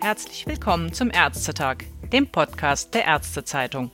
[0.00, 3.90] Herzlich willkommen zum Ärztetag, dem Podcast der Ärztezeitung.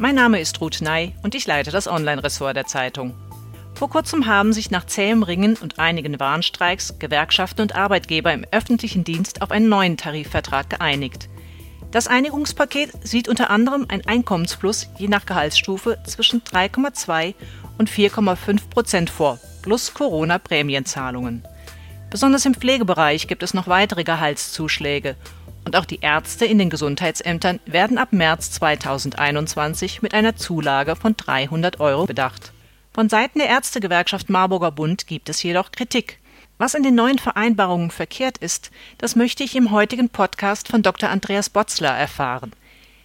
[0.00, 3.14] Mein Name ist Ruth Ney und ich leite das Online-Ressort der Zeitung.
[3.74, 9.04] Vor kurzem haben sich nach zähem Ringen und einigen Warnstreiks Gewerkschaften und Arbeitgeber im öffentlichen
[9.04, 11.28] Dienst auf einen neuen Tarifvertrag geeinigt.
[11.92, 17.34] Das Einigungspaket sieht unter anderem ein Einkommensplus je nach Gehaltsstufe zwischen 3,2
[17.78, 21.44] und 4,5 Prozent vor, plus Corona-Prämienzahlungen.
[22.10, 25.16] Besonders im Pflegebereich gibt es noch weitere Gehaltszuschläge
[25.68, 31.14] und auch die Ärzte in den Gesundheitsämtern werden ab März 2021 mit einer Zulage von
[31.14, 32.52] 300 Euro bedacht.
[32.94, 36.20] Von Seiten der Ärztegewerkschaft Marburger Bund gibt es jedoch Kritik.
[36.56, 41.10] Was in den neuen Vereinbarungen verkehrt ist, das möchte ich im heutigen Podcast von Dr.
[41.10, 42.52] Andreas Botzler erfahren.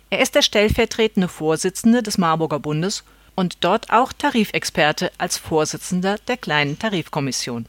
[0.09, 3.03] Er ist der stellvertretende Vorsitzende des Marburger Bundes
[3.35, 7.65] und dort auch Tarifexperte als Vorsitzender der kleinen Tarifkommission.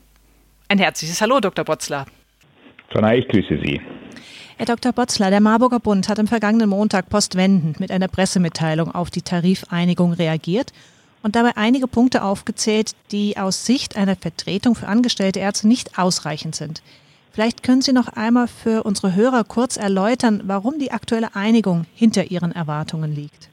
[0.69, 1.65] Ein herzliches Hallo, Dr.
[1.65, 2.07] Botzler.
[2.91, 3.81] Frau ich grüße Sie.
[4.57, 4.93] Herr Dr.
[4.93, 10.13] Botzler, der Marburger Bund hat am vergangenen Montag postwendend mit einer Pressemitteilung auf die Tarifeinigung
[10.13, 10.73] reagiert
[11.23, 16.55] und dabei einige Punkte aufgezählt, die aus Sicht einer Vertretung für angestellte Ärzte nicht ausreichend
[16.55, 16.83] sind.
[17.33, 22.31] Vielleicht können Sie noch einmal für unsere Hörer kurz erläutern, warum die aktuelle Einigung hinter
[22.31, 23.49] Ihren Erwartungen liegt.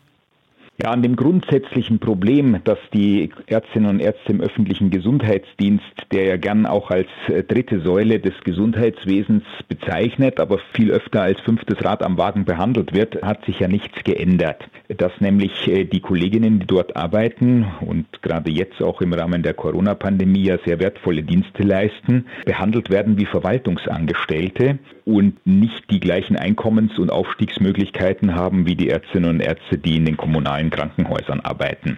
[0.81, 6.37] Ja, an dem grundsätzlichen Problem, dass die Ärztinnen und Ärzte im öffentlichen Gesundheitsdienst, der ja
[6.37, 12.01] gern auch als äh, dritte Säule des Gesundheitswesens bezeichnet, aber viel öfter als fünftes Rad
[12.01, 14.63] am Wagen behandelt wird, hat sich ja nichts geändert.
[14.97, 19.53] Dass nämlich äh, die Kolleginnen, die dort arbeiten und gerade jetzt auch im Rahmen der
[19.53, 26.99] Corona-Pandemie ja sehr wertvolle Dienste leisten, behandelt werden wie Verwaltungsangestellte und nicht die gleichen Einkommens-
[26.99, 31.97] und Aufstiegsmöglichkeiten haben wie die Ärztinnen und Ärzte, die in den kommunalen Krankenhäusern arbeiten.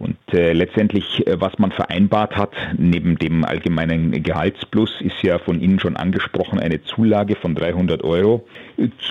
[0.00, 5.60] Und äh, letztendlich, äh, was man vereinbart hat, neben dem allgemeinen Gehaltsplus, ist ja von
[5.60, 8.46] Ihnen schon angesprochen eine Zulage von 300 Euro.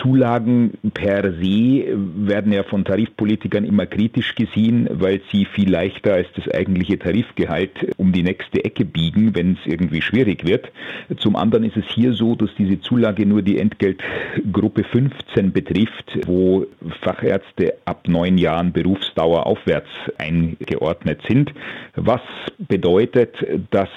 [0.01, 6.27] Zulagen per se werden ja von Tarifpolitikern immer kritisch gesehen, weil sie viel leichter als
[6.35, 10.71] das eigentliche Tarifgehalt um die nächste Ecke biegen, wenn es irgendwie schwierig wird.
[11.17, 16.65] Zum anderen ist es hier so, dass diese Zulage nur die Entgeltgruppe 15 betrifft, wo
[17.01, 21.53] Fachärzte ab neun Jahren Berufsdauer aufwärts eingeordnet geordnet sind,
[21.95, 22.21] was
[22.57, 23.35] bedeutet,
[23.71, 23.89] dass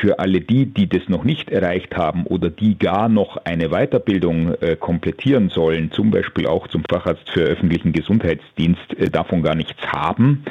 [0.00, 4.54] für alle die, die das noch nicht erreicht haben oder die gar noch eine Weiterbildung
[4.54, 9.80] äh, komplettieren sollen, zum Beispiel auch zum Facharzt für öffentlichen Gesundheitsdienst, äh, davon gar nichts
[9.86, 10.44] haben.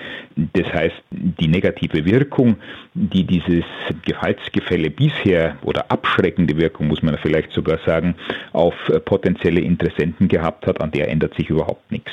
[0.53, 2.57] Das heißt, die negative Wirkung,
[2.93, 3.65] die dieses
[4.03, 8.15] Gehaltsgefälle bisher oder abschreckende Wirkung, muss man vielleicht sogar sagen,
[8.53, 12.11] auf äh, potenzielle Interessenten gehabt hat, an der ändert sich überhaupt nichts.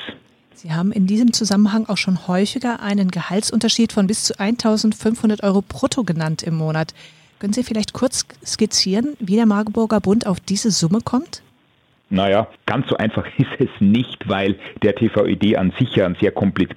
[0.55, 5.63] Sie haben in diesem Zusammenhang auch schon häufiger einen Gehaltsunterschied von bis zu 1500 Euro
[5.63, 6.95] brutto genannt im Monat.
[7.39, 11.43] Können Sie vielleicht kurz skizzieren, wie der Marburger Bund auf diese Summe kommt?
[12.13, 16.31] Naja, ganz so einfach ist es nicht, weil der TVED an sich ja ein sehr
[16.31, 16.77] komplexes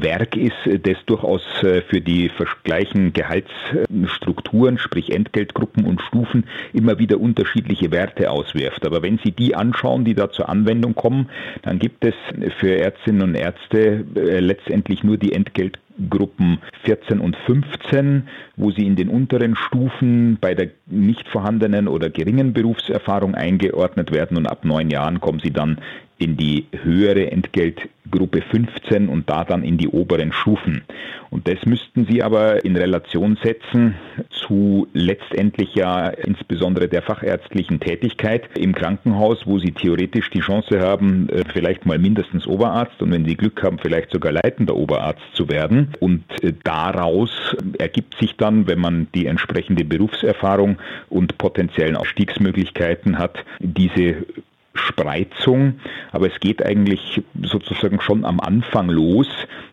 [0.00, 2.30] Werk ist, das durchaus äh, für die
[2.64, 8.86] gleichen Gehaltsstrukturen, sprich Entgeltgruppen und Stufen, immer wieder unterschiedliche Werte auswirft.
[8.86, 11.28] Aber wenn Sie die anschauen, die da zur Anwendung kommen,
[11.60, 12.14] dann gibt es
[12.58, 18.86] für Ärztinnen und Ärzte äh, letztendlich nur die Entgeltgruppen Gruppen 14 und 15, wo sie
[18.86, 24.64] in den unteren Stufen bei der nicht vorhandenen oder geringen Berufserfahrung eingeordnet werden und ab
[24.64, 25.78] neun Jahren kommen sie dann
[26.18, 30.82] in die höhere Entgeltgruppe 15 und da dann in die oberen Stufen.
[31.30, 33.94] Und das müssten Sie aber in Relation setzen
[34.30, 41.28] zu letztendlich ja insbesondere der fachärztlichen Tätigkeit im Krankenhaus, wo Sie theoretisch die Chance haben,
[41.30, 45.48] äh, vielleicht mal mindestens Oberarzt und wenn Sie Glück haben, vielleicht sogar leitender Oberarzt zu
[45.48, 45.94] werden.
[46.00, 47.30] Und äh, daraus
[47.78, 50.78] ergibt sich dann, wenn man die entsprechende Berufserfahrung
[51.08, 54.26] und potenziellen Aufstiegsmöglichkeiten hat, diese
[54.74, 55.80] Spreizung,
[56.12, 59.28] aber es geht eigentlich sozusagen schon am Anfang los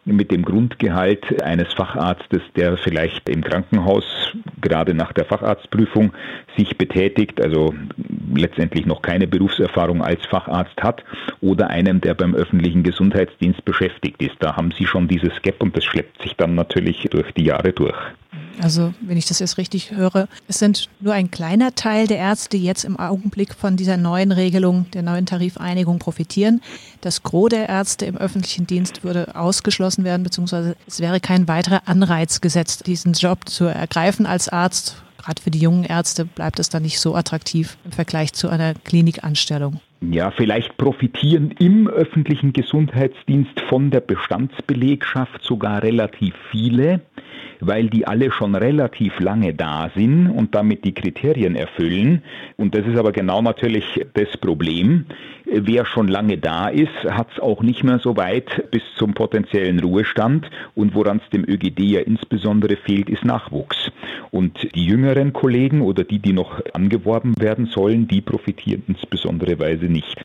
[0.06, 4.04] mit dem Grundgehalt eines Facharztes, der vielleicht im Krankenhaus
[4.62, 6.14] gerade nach der Facharztprüfung
[6.58, 7.74] sich betätigt, also
[8.36, 11.04] letztendlich noch keine Berufserfahrung als Facharzt hat,
[11.42, 14.36] oder einem, der beim öffentlichen Gesundheitsdienst beschäftigt ist.
[14.40, 17.72] Da haben Sie schon dieses Gap und das schleppt sich dann natürlich durch die Jahre
[17.72, 17.98] durch.
[18.62, 22.58] Also, wenn ich das jetzt richtig höre, es sind nur ein kleiner Teil der Ärzte,
[22.58, 26.62] die jetzt im Augenblick von dieser neuen Regelung, der neuen Tarifeinigung profitieren.
[27.02, 31.84] Das Gros der Ärzte im öffentlichen Dienst würde ausgeschlossen werden, beziehungsweise es wäre kein weiterer
[31.86, 35.02] Anreiz gesetzt, diesen Job zu ergreifen als Arzt.
[35.18, 38.74] Gerade für die jungen Ärzte bleibt es dann nicht so attraktiv im Vergleich zu einer
[38.74, 39.80] Klinikanstellung.
[40.02, 47.02] Ja, vielleicht profitieren im öffentlichen Gesundheitsdienst von der Bestandsbelegschaft sogar relativ viele.
[47.62, 52.24] weil die alle schon relativ lange da sind und damit die Kriterien erfüllen.
[52.58, 55.06] Und das ist aber genau natürlich das Problem.
[55.52, 59.80] Wer schon lange da ist, hat es auch nicht mehr so weit bis zum potenziellen
[59.80, 60.50] Ruhestand.
[60.76, 63.92] Und woran es dem ÖGD ja insbesondere fehlt, ist Nachwuchs.
[64.30, 69.86] Und die jüngeren Kollegen oder die, die noch angeworben werden sollen, die profitieren insbesondere Weise
[69.86, 70.24] nicht.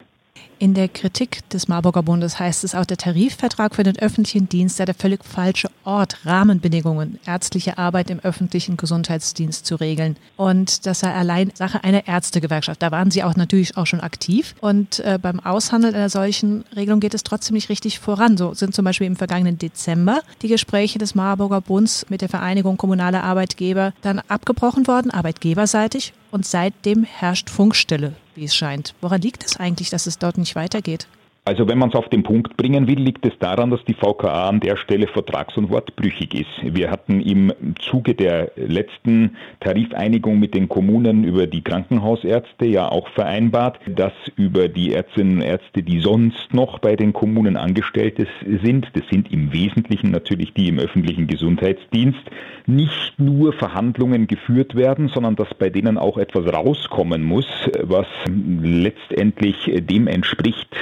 [0.65, 4.79] In der Kritik des Marburger Bundes heißt es auch, der Tarifvertrag für den öffentlichen Dienst
[4.79, 10.17] sei der völlig falsche Ort, Rahmenbedingungen, ärztliche Arbeit im öffentlichen Gesundheitsdienst zu regeln.
[10.39, 12.81] Und das sei allein Sache einer Ärztegewerkschaft.
[12.81, 14.55] Da waren Sie auch natürlich auch schon aktiv.
[14.63, 18.39] Und äh, beim Aushandeln einer solchen Regelung geht es trotzdem nicht richtig voran.
[18.39, 22.79] So sind zum Beispiel im vergangenen Dezember die Gespräche des Marburger Bunds mit der Vereinigung
[22.79, 26.15] kommunaler Arbeitgeber dann abgebrochen worden, arbeitgeberseitig.
[26.35, 28.95] Und seitdem herrscht Funkstille wie es scheint.
[29.01, 31.07] Woran liegt es eigentlich, dass es dort nicht weitergeht?
[31.47, 34.49] Also wenn man es auf den Punkt bringen will, liegt es daran, dass die VKA
[34.49, 36.75] an der Stelle vertrags- und wortbrüchig ist.
[36.75, 43.09] Wir hatten im Zuge der letzten Tarifeinigung mit den Kommunen über die Krankenhausärzte ja auch
[43.09, 48.27] vereinbart, dass über die Ärztinnen und Ärzte, die sonst noch bei den Kommunen angestellt
[48.63, 52.23] sind, das sind im Wesentlichen natürlich die im öffentlichen Gesundheitsdienst,
[52.67, 57.47] nicht nur Verhandlungen geführt werden, sondern dass bei denen auch etwas rauskommen muss,
[57.83, 60.75] was letztendlich dem entspricht,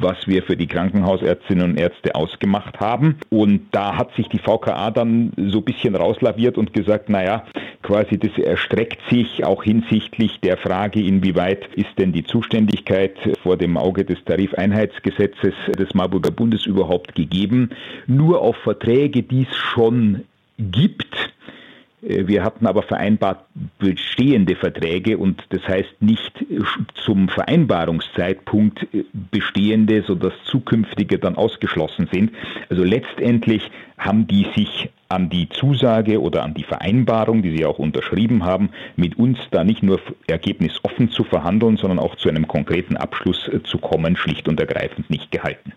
[0.00, 3.18] was wir für die Krankenhausärztinnen und Ärzte ausgemacht haben.
[3.30, 7.44] Und da hat sich die VKA dann so ein bisschen rauslaviert und gesagt, naja,
[7.82, 13.76] quasi das erstreckt sich auch hinsichtlich der Frage, inwieweit ist denn die Zuständigkeit vor dem
[13.76, 17.70] Auge des Tarifeinheitsgesetzes des Marburger Bundes überhaupt gegeben,
[18.06, 20.22] nur auf Verträge, die es schon
[20.58, 21.31] gibt
[22.02, 23.44] wir hatten aber vereinbart
[23.78, 26.44] bestehende Verträge und das heißt nicht
[27.04, 32.32] zum Vereinbarungszeitpunkt äh, bestehende, sodass zukünftige dann ausgeschlossen sind.
[32.68, 37.78] Also letztendlich haben die sich an die Zusage oder an die Vereinbarung, die sie auch
[37.78, 42.96] unterschrieben haben, mit uns da nicht nur ergebnisoffen zu verhandeln, sondern auch zu einem konkreten
[42.96, 45.72] Abschluss äh, zu kommen, schlicht und ergreifend nicht gehalten.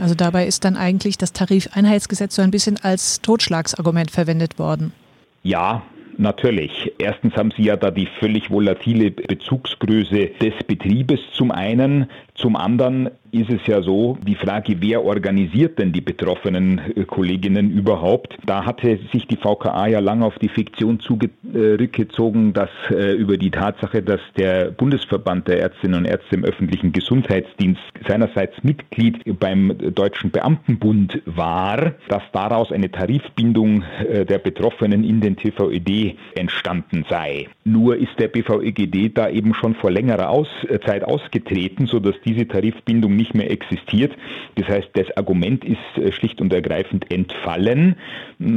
[0.00, 4.92] Also dabei ist dann eigentlich das Tarifeinheitsgesetz so ein bisschen als Totschlagsargument verwendet worden.
[5.42, 5.82] Ja,
[6.20, 6.92] Natürlich.
[6.98, 12.10] Erstens haben Sie ja da die völlig volatile Bezugsgröße des Betriebes zum einen.
[12.40, 17.70] Zum anderen ist es ja so, die Frage, wer organisiert denn die betroffenen äh, Kolleginnen
[17.70, 18.36] überhaupt?
[18.44, 23.50] Da hatte sich die VKA ja lange auf die Fiktion zurückgezogen, dass äh, über die
[23.50, 30.30] Tatsache, dass der Bundesverband der Ärztinnen und Ärzte im öffentlichen Gesundheitsdienst seinerseits Mitglied beim Deutschen
[30.30, 37.48] Beamtenbund war, dass daraus eine Tarifbindung äh, der Betroffenen in den TVED entstanden sei.
[37.64, 40.48] Nur ist der BVEGD da eben schon vor längerer Aus
[40.84, 44.12] Zeit ausgetreten, sodass diese Tarifbindung nicht mehr existiert.
[44.56, 47.96] Das heißt, das Argument ist äh, schlicht und ergreifend entfallen,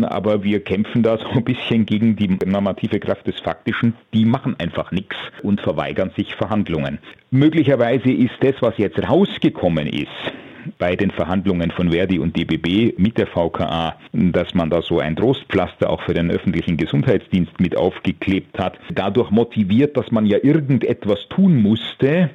[0.04, 3.96] aber wir kämpfen da so ein bisschen gegen die normative Kraft des Faktischen.
[4.14, 7.00] Die machen einfach nichts und verweigern sich Verhandlungen.
[7.32, 10.08] Möglicherweise ist das, was jetzt rausgekommen ist,
[10.78, 15.16] bei den Verhandlungen von Verdi und DBB mit der VKA, dass man da so ein
[15.16, 21.28] Trostpflaster auch für den öffentlichen Gesundheitsdienst mit aufgeklebt hat, dadurch motiviert, dass man ja irgendetwas
[21.30, 22.30] tun musste,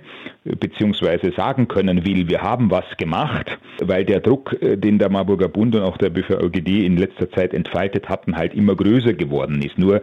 [0.45, 5.49] beziehungsweise sagen können will, wir haben was gemacht, weil der Druck, äh, den der Marburger
[5.49, 9.79] Bund und auch der BVÖGD in letzter Zeit entfaltet hatten, halt immer größer geworden ist.
[9.79, 10.03] Nur,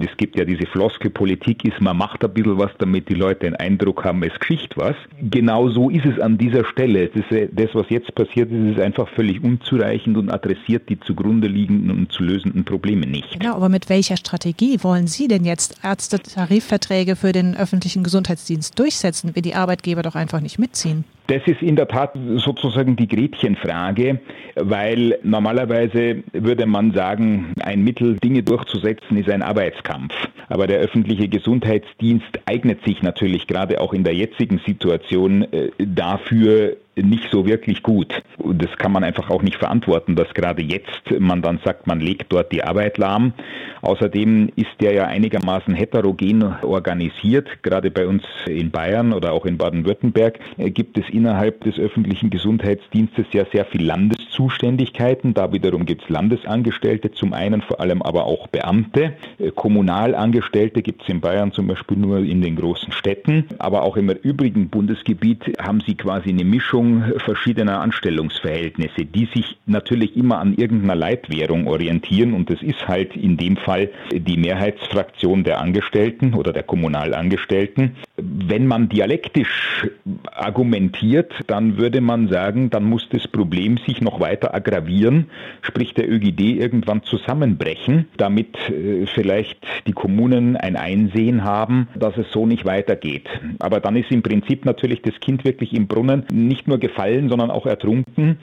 [0.00, 3.56] es gibt ja diese Floskelpolitik, ist, man macht ein bisschen was, damit die Leute den
[3.56, 4.94] Eindruck haben, es geschicht was.
[5.20, 7.08] Genau so ist es an dieser Stelle.
[7.08, 11.48] Das, äh, das, was jetzt passiert ist, ist einfach völlig unzureichend und adressiert die zugrunde
[11.48, 13.38] liegenden und zu lösenden Probleme nicht.
[13.38, 19.30] Genau, aber mit welcher Strategie wollen Sie denn jetzt Ärztetarifverträge für den öffentlichen Gesundheitsdienst durchsetzen,
[19.34, 21.04] wenn die Arbeitgeber doch einfach nicht mitziehen?
[21.26, 24.20] Das ist in der Tat sozusagen die Gretchenfrage,
[24.56, 30.14] weil normalerweise würde man sagen, ein Mittel, Dinge durchzusetzen, ist ein Arbeitskampf.
[30.48, 36.76] Aber der öffentliche Gesundheitsdienst eignet sich natürlich gerade auch in der jetzigen Situation äh, dafür,
[36.96, 38.22] nicht so wirklich gut.
[38.36, 42.00] Und das kann man einfach auch nicht verantworten, dass gerade jetzt man dann sagt, man
[42.00, 43.32] legt dort die Arbeit lahm.
[43.80, 47.62] Außerdem ist der ja einigermaßen heterogen organisiert.
[47.62, 52.30] Gerade bei uns in Bayern oder auch in Baden-Württemberg äh, gibt es innerhalb des öffentlichen
[52.30, 55.34] Gesundheitsdienstes ja sehr viel Landeszuständigkeiten.
[55.34, 59.12] Da wiederum gibt es Landesangestellte, zum einen vor allem aber auch Beamte.
[59.38, 63.46] Äh, Kommunalangestellte gibt es in Bayern zum Beispiel nur in den großen Städten.
[63.58, 69.58] Aber auch im übrigen Bundesgebiet haben sie quasi eine Mischung Mischung verschiedener Anstellungsverhältnisse, die sich
[69.66, 75.44] natürlich immer an irgendeiner Leitwährung orientieren und das ist halt in dem Fall die Mehrheitsfraktion
[75.44, 79.88] der Angestellten oder der Kommunalangestellten Wenn man dialektisch
[80.30, 85.30] argumentiert, dann würde man sagen, dann muss das Problem sich noch weiter aggravieren,
[85.62, 92.30] sprich der ÖGD irgendwann zusammenbrechen, damit äh, vielleicht die Kommunen ein Einsehen haben, dass es
[92.32, 93.28] so nicht weitergeht.
[93.60, 97.50] Aber dann ist im Prinzip natürlich das Kind wirklich im Brunnen nicht nur gefallen, sondern
[97.50, 98.38] auch ertrunken.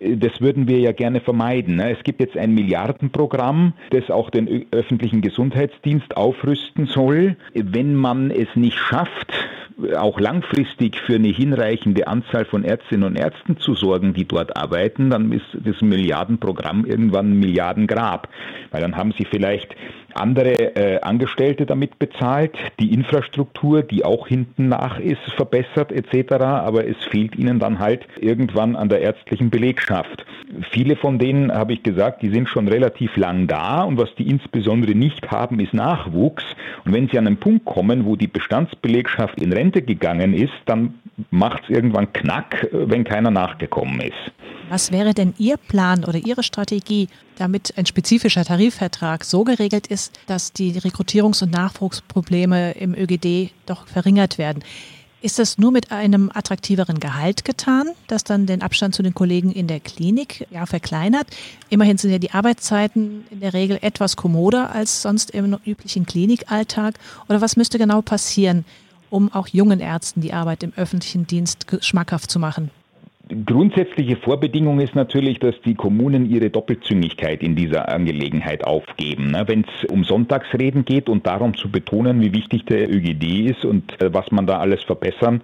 [0.00, 1.76] Das würden wir ja gerne vermeiden.
[1.76, 1.90] Ne?
[1.90, 7.36] Es gibt jetzt ein Milliardenprogramm, das auch den öffentlichen Gesundheitsdienst aufrüsten soll.
[7.54, 9.32] Wenn man es nicht schafft,
[9.96, 15.10] auch langfristig für eine hinreichende Anzahl von Ärztinnen und Ärzten zu sorgen, die dort arbeiten,
[15.10, 18.28] dann ist das Milliardenprogramm irgendwann ein Milliardengrab.
[18.70, 19.74] Weil dann haben sie vielleicht
[20.14, 26.32] andere äh, Angestellte damit bezahlt, die Infrastruktur, die auch hinten nach ist, verbessert etc.
[26.42, 30.24] Aber es fehlt ihnen dann halt irgendwann an der ärztlichen Belegschaft.
[30.70, 34.28] Viele von denen, habe ich gesagt, die sind schon relativ lang da und was die
[34.28, 36.44] insbesondere nicht haben, ist Nachwuchs.
[36.84, 40.94] Und wenn sie an einen Punkt kommen, wo die Bestandsbelegschaft in Rente gegangen ist, dann
[41.30, 44.32] macht es irgendwann Knack, wenn keiner nachgekommen ist.
[44.70, 50.20] Was wäre denn Ihr Plan oder Ihre Strategie, damit ein spezifischer Tarifvertrag so geregelt ist,
[50.26, 54.62] dass die Rekrutierungs- und Nachwuchsprobleme im ÖGD doch verringert werden?
[55.20, 59.50] Ist das nur mit einem attraktiveren Gehalt getan, das dann den Abstand zu den Kollegen
[59.50, 61.26] in der Klinik ja verkleinert?
[61.70, 66.94] Immerhin sind ja die Arbeitszeiten in der Regel etwas kommoder als sonst im üblichen Klinikalltag.
[67.28, 68.64] Oder was müsste genau passieren,
[69.10, 72.70] um auch jungen Ärzten die Arbeit im öffentlichen Dienst schmackhaft zu machen?
[73.44, 79.32] Grundsätzliche Vorbedingung ist natürlich, dass die Kommunen ihre Doppelzüngigkeit in dieser Angelegenheit aufgeben.
[79.32, 79.44] Ne?
[79.46, 84.00] Wenn es um Sonntagsreden geht und darum zu betonen, wie wichtig der ÖGD ist und
[84.00, 85.42] äh, was man da alles verbessern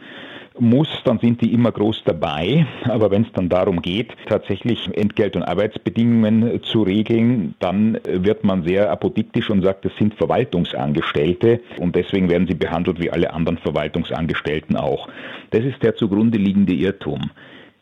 [0.58, 2.66] muss, dann sind die immer groß dabei.
[2.84, 8.64] Aber wenn es dann darum geht, tatsächlich Entgelt- und Arbeitsbedingungen zu regeln, dann wird man
[8.64, 13.58] sehr apodiktisch und sagt, das sind Verwaltungsangestellte und deswegen werden sie behandelt wie alle anderen
[13.58, 15.08] Verwaltungsangestellten auch.
[15.50, 17.30] Das ist der zugrunde liegende Irrtum.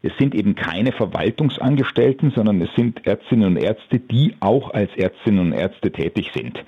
[0.03, 5.39] Es sind eben keine Verwaltungsangestellten, sondern es sind Ärztinnen und Ärzte, die auch als Ärztinnen
[5.39, 6.63] und Ärzte tätig sind.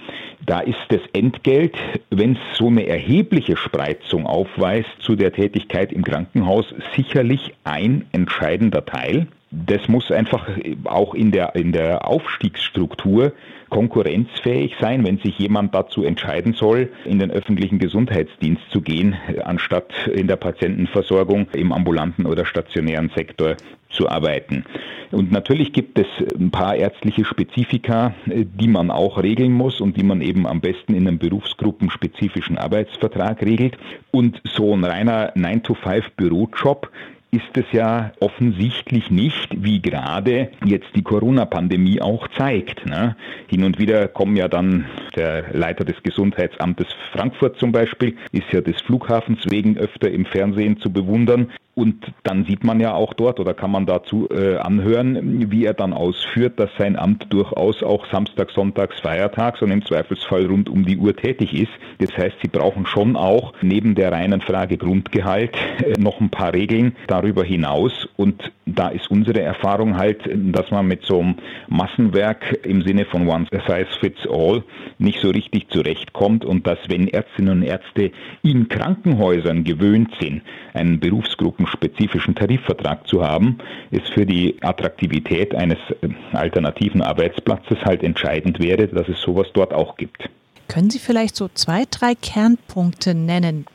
[0.46, 1.76] Da ist das Entgelt,
[2.10, 8.84] wenn es so eine erhebliche Spreizung aufweist zu der Tätigkeit im Krankenhaus, sicherlich ein entscheidender
[8.84, 9.26] Teil.
[9.50, 10.48] Das muss einfach
[10.84, 13.32] auch in der, in der Aufstiegsstruktur
[13.74, 19.92] konkurrenzfähig sein, wenn sich jemand dazu entscheiden soll, in den öffentlichen Gesundheitsdienst zu gehen, anstatt
[20.06, 23.56] in der Patientenversorgung im ambulanten oder stationären Sektor
[23.90, 24.64] zu arbeiten.
[25.10, 26.06] Und natürlich gibt es
[26.38, 30.94] ein paar ärztliche Spezifika, die man auch regeln muss und die man eben am besten
[30.94, 33.76] in einem berufsgruppenspezifischen Arbeitsvertrag regelt.
[34.12, 36.90] Und so ein reiner 9-to-5-Bürojob
[37.34, 42.86] ist es ja offensichtlich nicht, wie gerade jetzt die Corona-Pandemie auch zeigt.
[42.86, 43.16] Ne?
[43.48, 44.86] Hin und wieder kommen ja dann
[45.16, 50.78] der Leiter des Gesundheitsamtes Frankfurt zum Beispiel, ist ja des Flughafens wegen öfter im Fernsehen
[50.78, 51.50] zu bewundern.
[51.76, 55.74] Und dann sieht man ja auch dort oder kann man dazu äh, anhören, wie er
[55.74, 60.84] dann ausführt, dass sein Amt durchaus auch Samstag, Sonntags, Feiertags und im Zweifelsfall rund um
[60.84, 61.72] die Uhr tätig ist.
[61.98, 66.52] Das heißt, sie brauchen schon auch neben der reinen Frage Grundgehalt äh, noch ein paar
[66.52, 68.06] Regeln darüber hinaus.
[68.16, 71.36] Und da ist unsere Erfahrung halt, dass man mit so einem
[71.68, 74.62] Massenwerk im Sinne von One Size Fits All
[74.98, 78.12] nicht so richtig zurechtkommt und dass wenn Ärztinnen und Ärzte
[78.42, 80.42] in Krankenhäusern gewöhnt sind,
[80.74, 83.58] einen berufsgruppenspezifischen Tarifvertrag zu haben,
[83.90, 89.72] ist für die Attraktivität eines äh, alternativen Arbeitsplatzes halt entscheidend wäre, dass es sowas dort
[89.72, 90.28] auch gibt.
[90.68, 93.66] Können Sie vielleicht so zwei, drei Kernpunkte nennen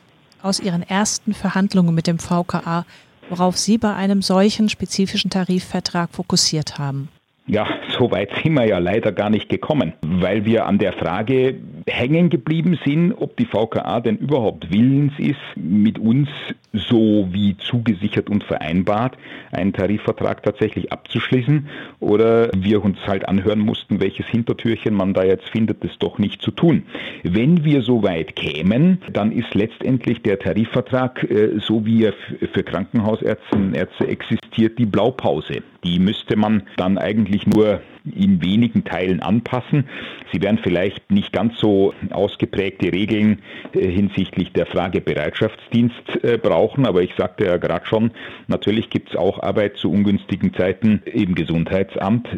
[0.42, 2.84] aus Ihren ersten Verhandlungen mit dem VKA,
[3.30, 7.08] worauf Sie bei einem solchen spezifischen Tarifvertrag fokussiert haben?
[7.46, 7.66] Ja,
[7.98, 11.56] so weit sind wir ja leider gar nicht gekommen, weil wir an der Frage
[11.90, 16.28] hängen geblieben sind, ob die VKA denn überhaupt willens ist, mit uns
[16.72, 19.16] so wie zugesichert und vereinbart
[19.50, 21.68] einen Tarifvertrag tatsächlich abzuschließen
[21.98, 26.40] oder wir uns halt anhören mussten, welches Hintertürchen man da jetzt findet, das doch nicht
[26.42, 26.84] zu tun.
[27.22, 32.14] Wenn wir so weit kämen, dann ist letztendlich der Tarifvertrag, äh, so wie er
[32.52, 35.62] für Krankenhausärztinnen und Ärzte existiert, die Blaupause.
[35.84, 39.84] Die müsste man dann eigentlich nur in wenigen Teilen anpassen.
[40.32, 43.40] Sie werden vielleicht nicht ganz so ausgeprägte Regeln
[43.72, 48.10] äh, hinsichtlich der Frage Bereitschaftsdienst äh, brauchen, aber ich sagte ja gerade schon,
[48.48, 52.28] natürlich gibt es auch Arbeit zu ungünstigen Zeiten im Gesundheitsamt.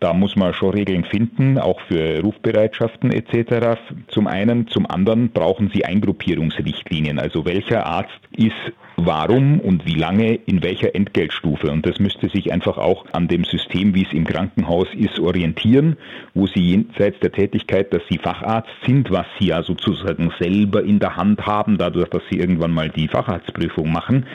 [0.00, 3.78] Da muss man schon Regeln finden, auch für Rufbereitschaften etc.
[4.08, 7.18] Zum einen, zum anderen brauchen Sie Eingruppierungsrichtlinien.
[7.18, 8.52] Also welcher Arzt ist
[8.96, 11.70] warum und wie lange in welcher Entgeltstufe.
[11.70, 15.96] Und das müsste sich einfach auch an dem System, wie es im Krankenhaus ist, orientieren,
[16.34, 20.98] wo Sie jenseits der Tätigkeit, dass Sie Facharzt sind, was Sie ja sozusagen selber in
[20.98, 24.26] der Hand haben, dadurch, dass Sie irgendwann mal die Facharztprüfung machen,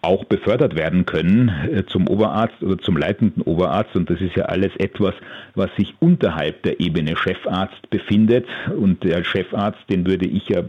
[0.00, 3.96] auch befördert werden können äh, zum Oberarzt oder zum leitenden Oberarzt.
[3.96, 5.14] Und das ist ja alles etwas,
[5.54, 8.46] was sich unterhalb der Ebene Chefarzt befindet.
[8.76, 10.62] Und der Chefarzt, den würde ich ja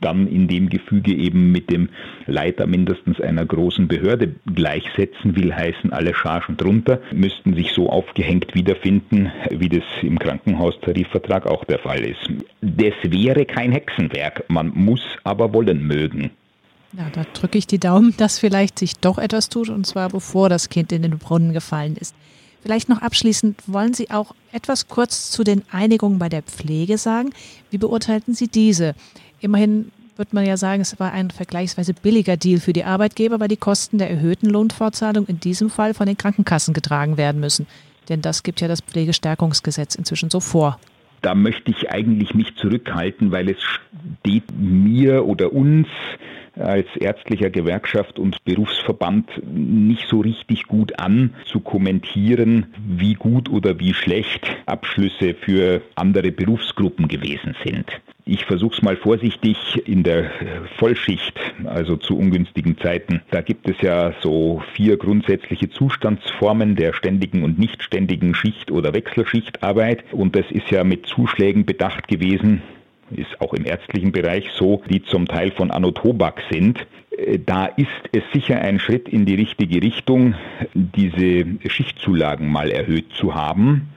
[0.00, 1.90] dann in dem Gefüge eben mit dem
[2.26, 8.54] Leiter mindestens einer großen Behörde gleichsetzen, will heißen, alle Chargen drunter müssten sich so aufgehängt
[8.54, 12.28] wiederfinden, wie das im Krankenhaustarifvertrag auch der Fall ist.
[12.60, 16.30] Das wäre kein Hexenwerk, man muss aber wollen mögen.
[16.96, 20.48] Ja, da drücke ich die Daumen, dass vielleicht sich doch etwas tut, und zwar bevor
[20.48, 22.14] das Kind in den Brunnen gefallen ist.
[22.62, 27.30] Vielleicht noch abschließend, wollen Sie auch etwas kurz zu den Einigungen bei der Pflege sagen?
[27.70, 28.94] Wie beurteilten Sie diese?
[29.40, 33.48] Immerhin wird man ja sagen, es war ein vergleichsweise billiger Deal für die Arbeitgeber, weil
[33.48, 37.66] die Kosten der erhöhten Lohnfortzahlung in diesem Fall von den Krankenkassen getragen werden müssen.
[38.08, 40.78] Denn das gibt ja das Pflegestärkungsgesetz inzwischen so vor.
[41.22, 43.56] Da möchte ich eigentlich mich zurückhalten, weil es
[44.20, 45.88] steht mir oder uns
[46.56, 53.78] als ärztlicher Gewerkschaft und Berufsverband nicht so richtig gut an, zu kommentieren, wie gut oder
[53.78, 57.86] wie schlecht Abschlüsse für andere Berufsgruppen gewesen sind.
[58.24, 60.30] Ich versuche es mal vorsichtig in der
[60.78, 63.20] Vollschicht, also zu ungünstigen Zeiten.
[63.32, 68.94] Da gibt es ja so vier grundsätzliche Zustandsformen der ständigen und nicht ständigen Schicht- oder
[68.94, 70.04] Wechselschichtarbeit.
[70.12, 72.62] Und das ist ja mit Zuschlägen bedacht gewesen
[73.16, 76.86] ist auch im ärztlichen Bereich so, die zum Teil von Anotobak sind.
[77.16, 80.34] Äh, da ist es sicher ein Schritt in die richtige Richtung,
[80.74, 83.88] diese Schichtzulagen mal erhöht zu haben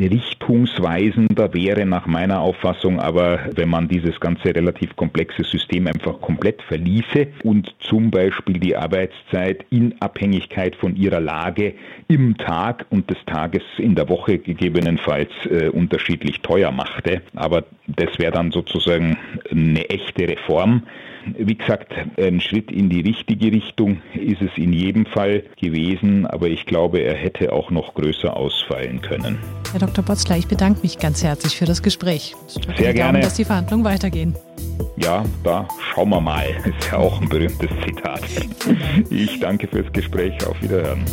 [0.00, 6.62] richtungsweisender wäre nach meiner Auffassung aber, wenn man dieses ganze relativ komplexe System einfach komplett
[6.62, 11.74] verließe und zum Beispiel die Arbeitszeit in Abhängigkeit von ihrer Lage
[12.08, 17.22] im Tag und des Tages in der Woche gegebenenfalls äh, unterschiedlich teuer machte.
[17.34, 19.16] Aber das wäre dann sozusagen
[19.50, 20.82] eine echte Reform.
[21.36, 26.48] Wie gesagt, ein Schritt in die richtige Richtung ist es in jedem Fall gewesen, aber
[26.48, 29.38] ich glaube, er hätte auch noch größer ausfallen können.
[29.72, 30.04] Herr Dr.
[30.04, 32.34] Botzler, ich bedanke mich ganz herzlich für das Gespräch.
[32.76, 33.12] Sehr gerne.
[33.12, 34.34] Daumen, dass die Verhandlungen weitergehen.
[34.96, 36.46] Ja, da schauen wir mal.
[36.64, 38.22] Das ist ja auch ein berühmtes Zitat.
[39.10, 40.34] Ich danke fürs Gespräch.
[40.46, 41.04] Auf Wiederhören.